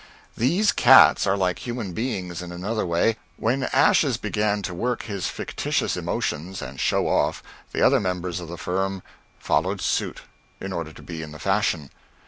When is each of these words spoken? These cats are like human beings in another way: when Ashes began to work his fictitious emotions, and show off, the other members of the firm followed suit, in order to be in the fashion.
These 0.35 0.71
cats 0.71 1.27
are 1.27 1.37
like 1.37 1.59
human 1.59 1.93
beings 1.93 2.41
in 2.41 2.51
another 2.51 2.87
way: 2.87 3.17
when 3.37 3.65
Ashes 3.65 4.17
began 4.17 4.63
to 4.63 4.73
work 4.73 5.03
his 5.03 5.27
fictitious 5.27 5.95
emotions, 5.95 6.59
and 6.59 6.79
show 6.79 7.07
off, 7.07 7.43
the 7.71 7.83
other 7.83 7.99
members 7.99 8.39
of 8.39 8.47
the 8.47 8.57
firm 8.57 9.03
followed 9.37 9.79
suit, 9.79 10.23
in 10.59 10.73
order 10.73 10.91
to 10.91 11.03
be 11.03 11.21
in 11.21 11.33
the 11.33 11.37
fashion. 11.39 11.91